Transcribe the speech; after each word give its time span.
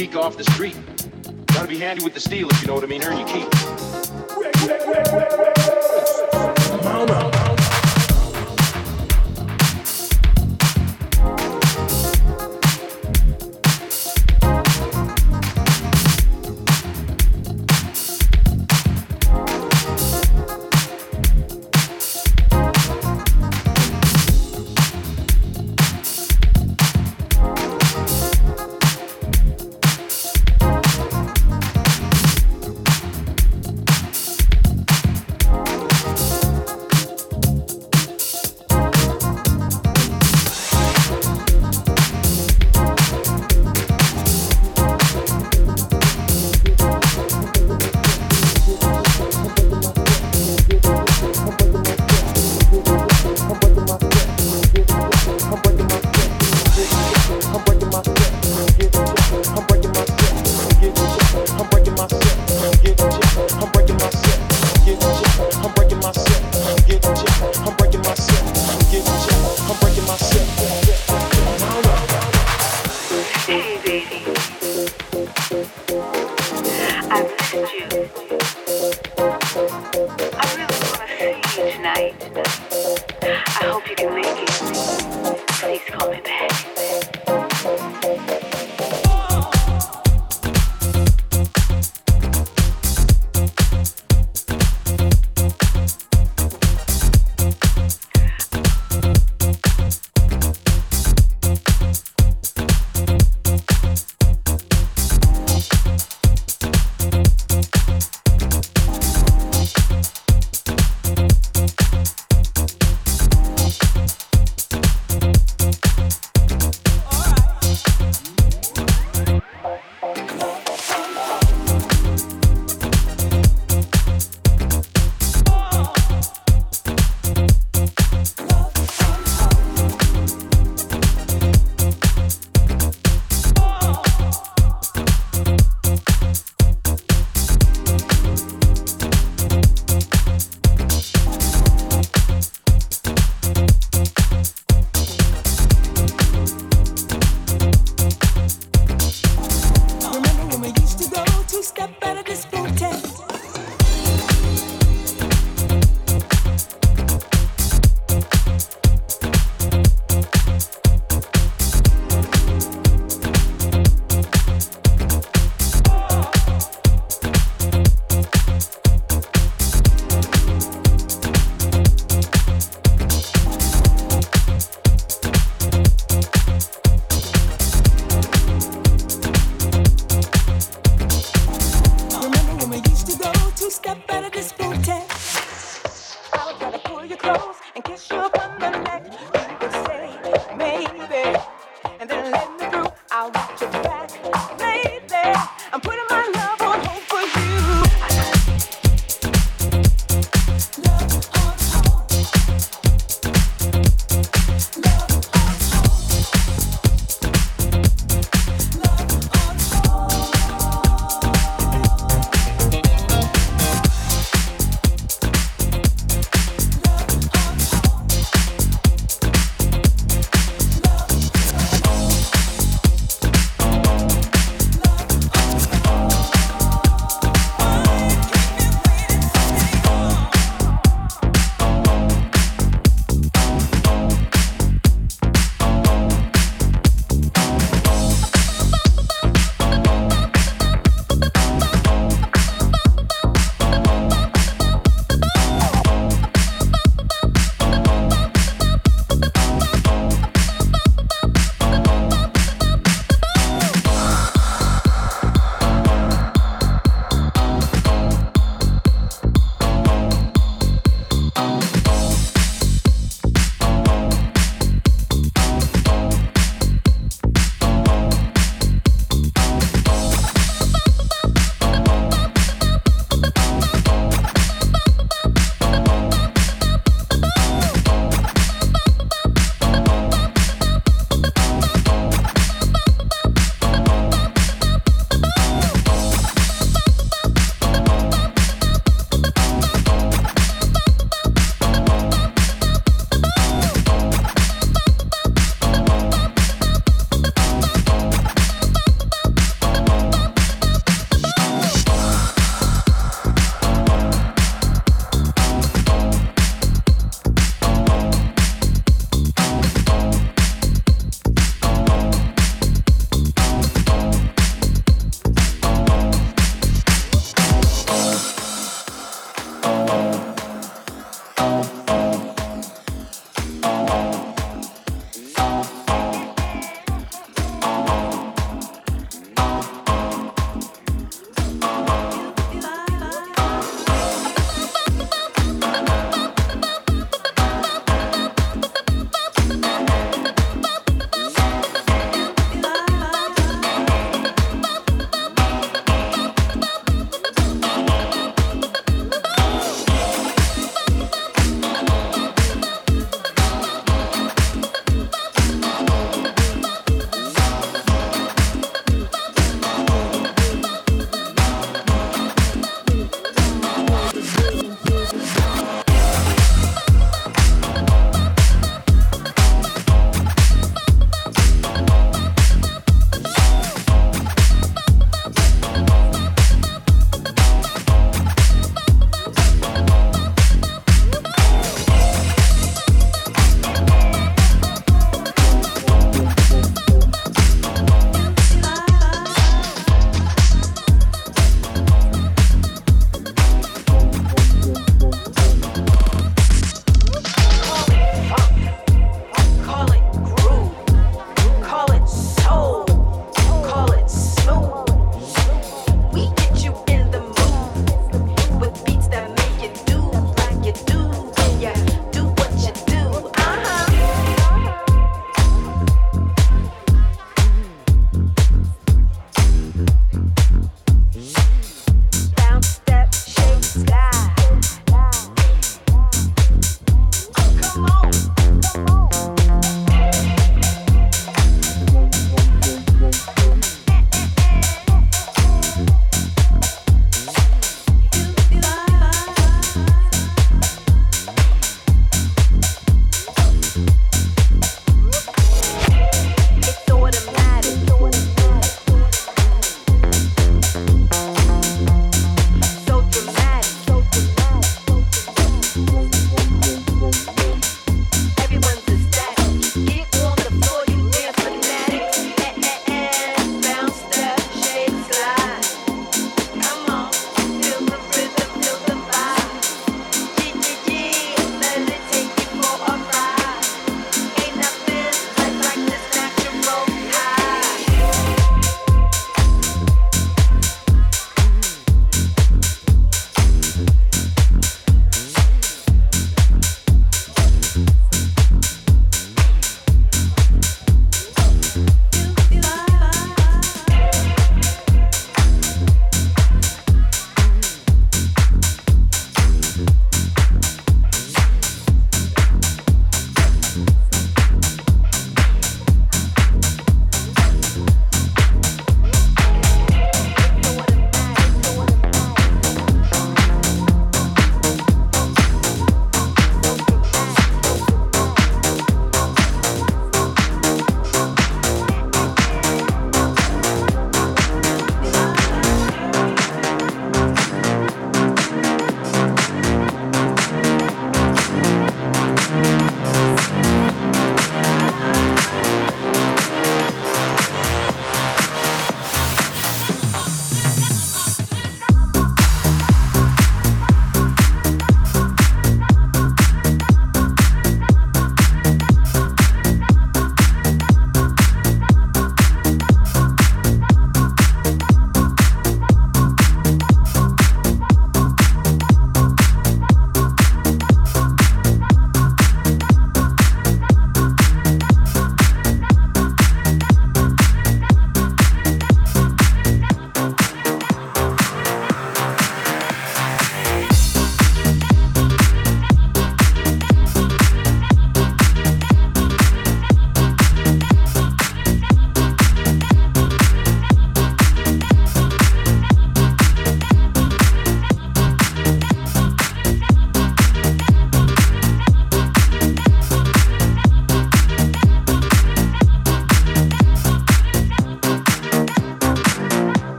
geek 0.00 0.16
off 0.16 0.38
the 0.38 0.44
street. 0.44 0.78
Gotta 1.48 1.68
be 1.68 1.78
handy 1.78 2.02
with 2.02 2.14
the 2.14 2.20
steel 2.20 2.48
if 2.48 2.62
you 2.62 2.68
know 2.68 2.74
what 2.74 2.84
I 2.84 2.86
mean. 2.86 3.04
Earn 3.04 3.18
your 3.18 3.28
keep. 3.28 3.89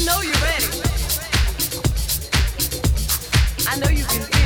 I 0.00 0.04
know 3.76 3.90
you 3.90 4.04
can 4.04 4.08
that 4.08 4.08
because 4.08 4.08
I 4.08 4.08
feel 4.08 4.20
it. 4.20 4.34
We 4.34 4.39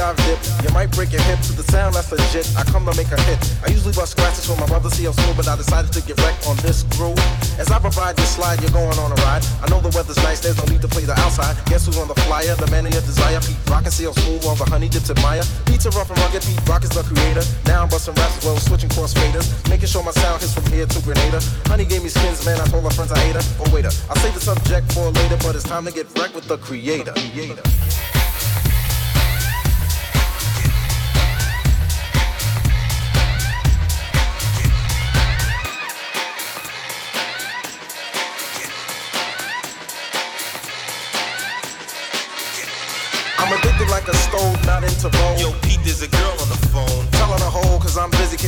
dive 0.00 0.16
dip. 0.24 0.38
You 0.64 0.70
might 0.72 0.90
break 0.92 1.12
your 1.12 1.22
hip 1.22 1.40
to 1.44 1.52
the 1.52 1.62
sound 1.68 1.94
that's 1.94 2.10
legit. 2.12 2.46
I 2.56 2.64
come 2.64 2.86
to 2.86 2.94
make 2.96 3.10
a 3.12 3.20
hit. 3.28 3.40
I 3.64 3.68
usually 3.70 3.92
bust 3.92 4.12
scratches 4.16 4.46
for 4.46 4.56
my 4.56 4.66
brother 4.66 4.88
CL 4.88 5.12
Smooth, 5.12 5.36
but 5.36 5.48
I 5.48 5.56
decided 5.56 5.92
to 5.92 6.00
get 6.02 6.16
wrecked 6.22 6.46
on 6.46 6.56
this 6.64 6.84
groove. 6.96 7.18
As 7.58 7.70
I 7.70 7.78
provide 7.78 8.16
this 8.16 8.36
slide, 8.36 8.60
you're 8.60 8.72
going 8.72 8.96
on 8.96 9.12
a 9.12 9.18
ride. 9.26 9.44
I 9.62 9.68
know 9.68 9.80
the 9.80 9.92
weather's 9.92 10.16
nice, 10.24 10.40
there's 10.40 10.56
no 10.56 10.64
need 10.72 10.82
to 10.82 10.88
play 10.88 11.04
the 11.04 11.18
outside. 11.20 11.56
Guess 11.66 11.86
who's 11.86 11.98
on 11.98 12.08
the 12.08 12.18
flyer? 12.26 12.54
The 12.56 12.70
man 12.70 12.86
of 12.86 12.92
your 12.92 13.02
desire. 13.02 13.40
Pete 13.40 13.60
Rock 13.68 13.84
and 13.84 13.92
CL 13.92 14.14
Smooth, 14.14 14.44
all 14.46 14.56
the 14.56 14.64
honey 14.64 14.88
dips 14.88 15.10
admire. 15.10 15.44
Pizza 15.66 15.90
rough 15.90 16.10
and 16.10 16.18
rugged, 16.24 16.42
Pete 16.42 16.64
Rock 16.68 16.84
is 16.84 16.90
the 16.90 17.02
creator. 17.02 17.44
Now 17.66 17.82
I'm 17.82 17.90
busting 17.90 18.14
raps 18.14 18.38
as 18.38 18.44
well 18.44 18.56
switching 18.56 18.90
cross 18.90 19.14
faders. 19.14 19.46
Making 19.68 19.88
sure 19.88 20.02
my 20.02 20.12
sound 20.16 20.40
hits 20.40 20.54
from 20.54 20.66
here 20.72 20.86
to 20.86 20.98
Grenada. 21.02 21.40
Honey 21.66 21.84
gave 21.84 22.02
me 22.02 22.08
skins, 22.08 22.44
man, 22.46 22.60
I 22.60 22.66
told 22.66 22.84
my 22.84 22.94
friends 22.94 23.12
I 23.12 23.18
hate 23.18 23.36
her. 23.36 23.44
Oh, 23.60 23.68
waiter, 23.74 23.92
I'll 24.08 24.16
save 24.22 24.34
the 24.34 24.40
subject 24.40 24.92
for 24.92 25.10
later, 25.10 25.36
but 25.42 25.54
it's 25.54 25.64
time 25.64 25.84
to 25.86 25.92
get 25.92 26.06
wrecked 26.16 26.34
with 26.34 26.46
the 26.46 26.58
creator. 26.58 27.12
creator. 27.12 27.62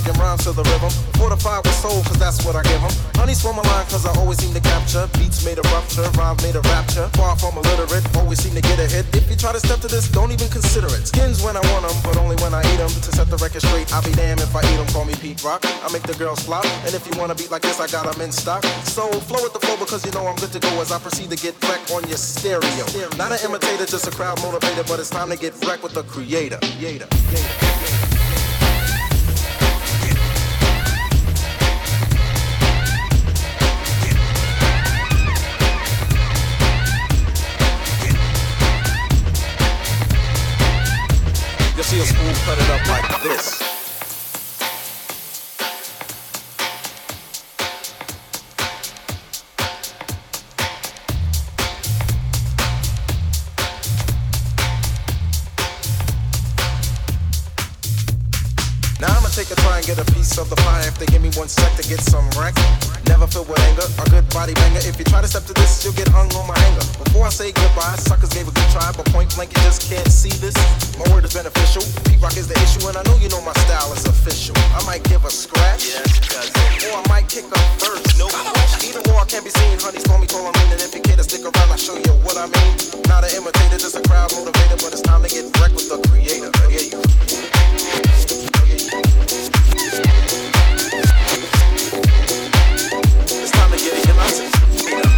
Kicking 0.03 0.19
rhymes 0.21 0.45
to 0.45 0.53
the 0.53 0.63
rhythm. 0.63 0.91
Fortified 1.15 1.63
with 1.65 1.75
soul, 1.75 2.03
cause 2.03 2.19
that's 2.19 2.45
what 2.45 2.57
I 2.57 2.63
give 2.63 2.81
them. 2.83 2.91
Honey 3.15 3.35
swim 3.35 3.57
my 3.57 3.63
line, 3.63 3.87
cause 3.87 4.05
I 4.07 4.11
always 4.19 4.39
seem 4.39 4.53
to 4.55 4.61
capture. 4.61 5.07
Beats 5.19 5.45
made 5.45 5.59
a 5.59 5.63
rupture, 5.71 6.03
rhymes 6.19 6.43
made 6.43 6.57
a 6.57 6.63
rapture. 6.75 7.07
Far 7.15 7.37
from 7.37 7.57
illiterate, 7.59 8.05
always 8.17 8.43
seem 8.43 8.55
to 8.55 8.63
get 8.63 8.79
a 8.79 8.87
hit. 8.87 9.07
If 9.15 9.31
you 9.31 9.37
try 9.37 9.53
to 9.53 9.61
step 9.61 9.81
to 9.81 9.89
this, 9.89 10.09
don't 10.09 10.33
even 10.33 10.49
consider 10.49 10.89
it. 10.89 11.07
Skins 11.07 11.43
when 11.43 11.57
I 11.57 11.63
want 11.73 11.87
them, 11.87 11.97
but 12.03 12.17
only 12.19 12.37
when 12.43 12.55
I 12.55 12.63
eat 12.75 12.79
them. 12.83 12.91
To 12.91 13.11
set 13.15 13.31
the 13.31 13.39
record 13.39 13.63
straight, 13.63 13.93
I'll 13.95 14.03
be 14.03 14.13
damned 14.13 14.41
if 14.41 14.55
I 14.55 14.61
eat 14.61 14.77
them. 14.77 14.89
Call 14.89 15.05
me 15.05 15.15
Pete 15.15 15.43
Rock. 15.45 15.63
I 15.65 15.89
make 15.93 16.03
the 16.03 16.15
girls 16.15 16.43
flop. 16.43 16.67
And 16.87 16.95
if 16.95 17.07
you 17.07 17.15
wanna 17.19 17.35
beat 17.35 17.51
like 17.51 17.63
this, 17.63 17.79
I 17.79 17.87
got 17.87 18.11
them 18.11 18.21
in 18.21 18.33
stock. 18.33 18.65
So 18.85 19.11
flow 19.31 19.43
with 19.43 19.53
the 19.53 19.63
flow 19.63 19.77
because 19.79 20.05
you 20.05 20.13
know 20.13 20.27
I'm 20.27 20.37
good 20.37 20.53
to 20.53 20.61
go 20.61 20.71
as 20.81 20.91
I 20.91 20.99
proceed 20.99 21.31
to 21.31 21.37
get 21.37 21.55
wrecked 21.69 21.93
on 21.93 22.03
your 22.09 22.19
stereo. 22.19 22.85
Not 23.17 23.31
an 23.31 23.39
imitator, 23.45 23.87
just 23.87 24.07
a 24.07 24.11
crowd 24.11 24.39
motivator, 24.39 24.87
but 24.89 24.99
it's 24.99 25.11
time 25.11 25.31
to 25.31 25.37
get 25.37 25.55
wrecked 25.67 25.83
with 25.83 25.95
the 25.95 26.03
creator. 26.03 26.59
creator. 26.59 27.07
creator. 27.29 28.02
See 41.93 42.01
a 42.01 42.07
spoon 42.07 42.35
cut 42.47 42.57
it 42.57 42.71
up 42.71 42.89
like 42.89 43.23
this. 43.23 43.82
One 61.37 61.49
sec 61.49 61.71
to 61.77 61.85
get 61.89 62.01
some 62.01 62.25
wreck. 62.37 62.55
Never 63.09 63.27
filled 63.27 63.49
with 63.49 63.61
anger, 63.69 63.87
a 63.99 64.05
good 64.11 64.27
body 64.31 64.55
banger. 64.55 64.81
If 64.85 64.99
you 64.99 65.05
try 65.05 65.21
to 65.21 65.29
step 65.29 65.45
to 65.45 65.55
this, 65.55 65.85
you'll 65.85 65.95
get 65.95 66.09
hung 66.09 66.29
on 66.35 66.47
my 66.47 66.59
hanger. 66.59 66.85
Before 67.05 67.27
I 67.27 67.31
say 67.31 67.53
goodbye, 67.53 67.97
suckers 67.97 68.31
gave 68.31 68.49
a 68.49 68.53
good 68.53 68.69
try, 68.73 68.93
but 68.97 69.07
point 69.13 69.35
blank, 69.35 69.53
you 69.55 69.63
just 69.63 69.89
can't 69.89 70.09
see 70.09 70.33
this. 70.41 70.55
My 70.99 71.07
word 71.13 71.25
is 71.25 71.35
beneficial. 71.35 71.83
Pete 72.05 72.21
Rock 72.21 72.37
is 72.37 72.49
the 72.49 72.57
issue, 72.61 72.89
and 72.89 72.97
I 72.97 73.03
know 73.05 73.17
you 73.17 73.29
know 73.29 73.41
my 73.41 73.53
style 73.65 73.93
is 73.93 74.05
official. 74.07 74.57
I 74.77 74.85
might 74.85 75.03
give 75.05 75.25
a 75.25 75.31
scratch, 75.31 75.89
yes, 75.89 76.05
or 76.89 76.99
I 76.99 77.03
might 77.09 77.29
kick 77.29 77.47
up 77.53 77.65
first. 77.81 78.19
No, 78.19 78.27
either 78.83 79.03
or 79.13 79.21
I 79.21 79.27
can't 79.29 79.45
be 79.45 79.51
seen. 79.51 79.79
Honey's 79.81 80.05
call 80.05 80.19
me 80.19 80.27
tall, 80.27 80.47
I 80.47 80.53
mean, 80.59 80.73
and 80.73 80.81
if 80.81 80.95
you 80.95 81.03
care 81.03 81.17
to 81.17 81.25
stick 81.25 81.43
around, 81.43 81.71
I'll 81.71 81.81
show 81.81 81.97
you 81.97 82.13
what 82.27 82.37
I 82.37 82.47
mean. 82.47 82.73
Not 83.09 83.25
an 83.25 83.33
imitator, 83.37 83.79
just 83.79 83.97
a 83.97 84.03
crowd 84.03 84.31
motivator, 84.31 84.79
but 84.83 84.93
it's 84.93 85.03
time 85.03 85.23
to 85.23 85.29
get 85.29 85.49
wrecked 85.61 85.75
with 85.75 85.89
the 85.89 85.99
creator. 86.09 86.51
Oh, 86.51 86.67
I 86.67 86.71
hear 86.71 86.87
you. 86.93 87.01
Oh, 87.01 87.13
never 93.73 93.85
get 93.85 93.99
it, 93.99 94.05
can 94.05 94.17
my 94.17 94.27
see? 94.27 95.12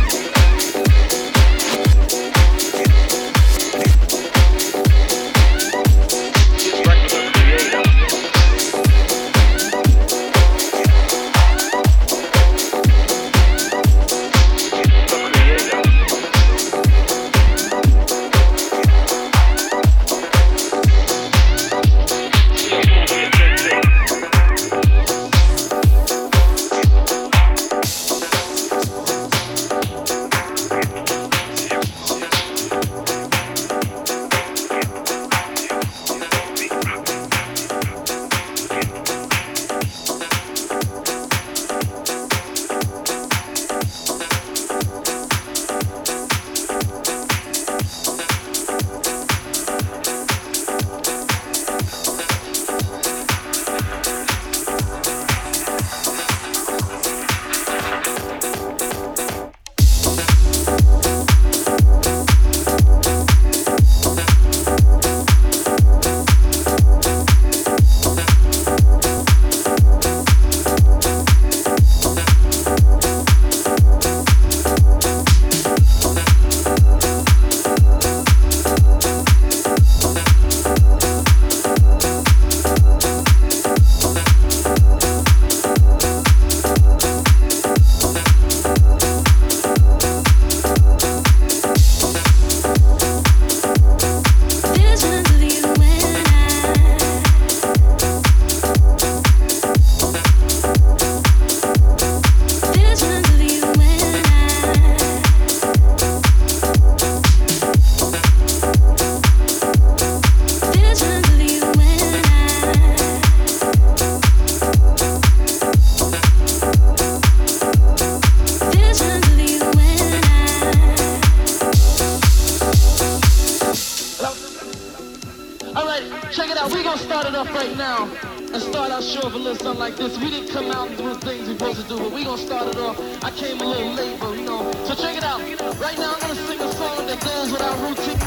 Right 135.80 135.98
now 135.98 136.14
I'm 136.14 136.20
gonna 136.20 136.34
sing 136.34 136.60
a 136.60 136.72
song 136.72 137.06
that 137.06 137.20
goes 137.20 137.50
with 137.52 137.60
our 137.60 137.76
routine. 137.78 138.20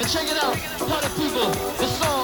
And 0.00 0.08
check 0.08 0.26
it 0.26 0.42
out, 0.42 0.56
party 0.88 1.08
people, 1.20 1.48
the 1.76 1.86
song. 1.86 2.15